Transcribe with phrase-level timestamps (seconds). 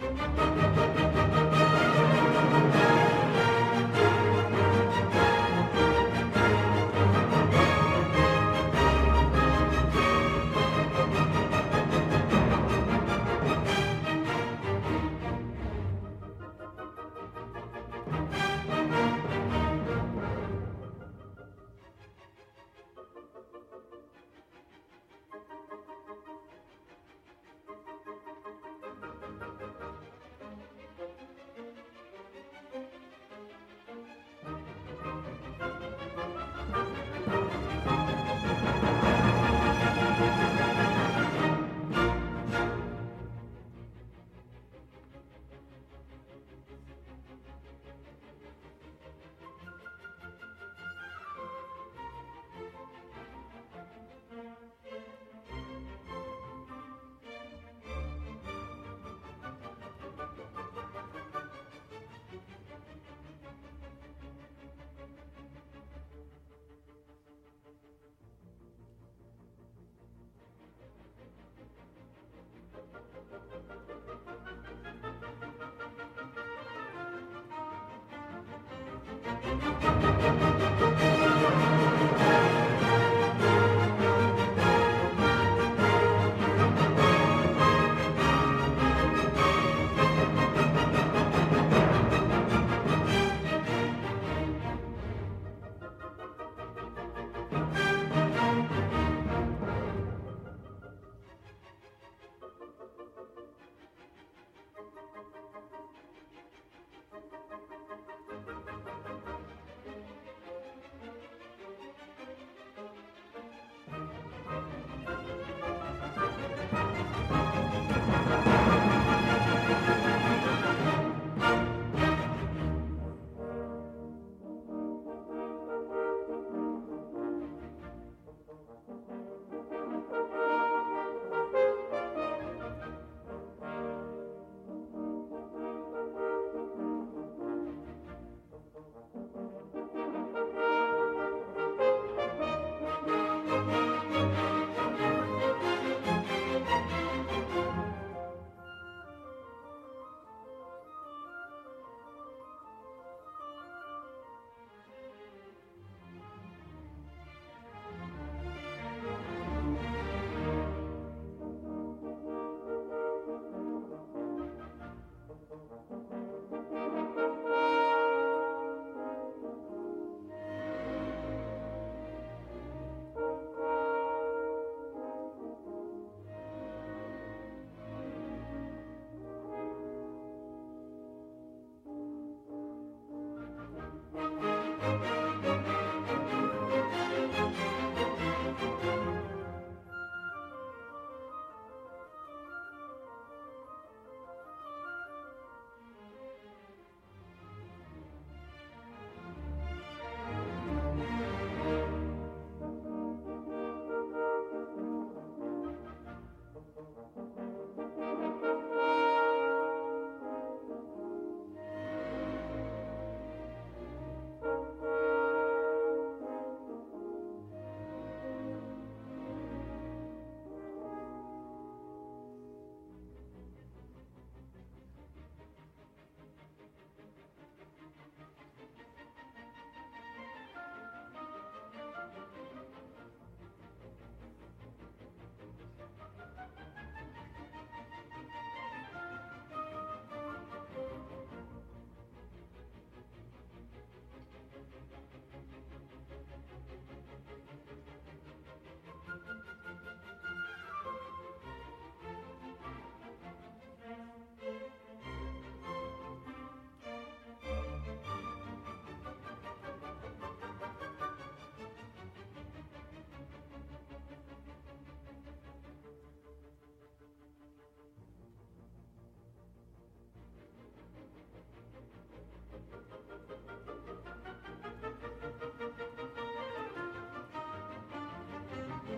[0.00, 0.42] Música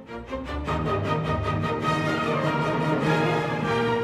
[0.06, 0.12] う
[4.00, 4.03] ん。